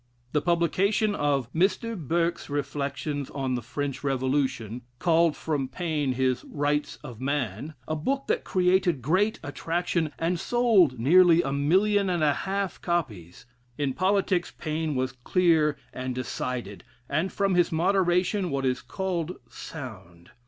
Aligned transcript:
The 0.31 0.41
publication 0.41 1.13
of 1.13 1.53
"Mr. 1.53 1.95
Burke's 1.95 2.49
Reflections 2.49 3.29
on 3.29 3.53
the 3.53 3.61
French 3.61 4.03
Revolution" 4.03 4.81
called 4.97 5.37
from 5.37 5.67
Paine 5.67 6.13
his 6.13 6.43
"Rights 6.45 6.97
of 7.03 7.21
Man," 7.21 7.75
a 7.87 7.95
book 7.95 8.25
that 8.25 8.43
created 8.43 9.03
great 9.03 9.39
attraction, 9.43 10.11
and 10.17 10.39
sold 10.39 10.97
nearly 10.97 11.43
a 11.43 11.53
million 11.53 12.09
and 12.09 12.23
a 12.23 12.33
half 12.33 12.77
of 12.77 12.81
copies. 12.81 13.45
In 13.77 13.93
politics 13.93 14.49
Paine 14.49 14.95
was 14.95 15.11
clear 15.11 15.77
and 15.93 16.15
decided, 16.15 16.83
and, 17.07 17.31
from 17.31 17.53
his 17.53 17.71
moderation, 17.71 18.49
what 18.49 18.65
is 18.65 18.81
called 18.81 19.35
"sound." 19.51 20.31